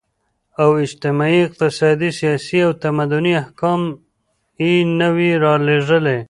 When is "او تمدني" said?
2.65-3.33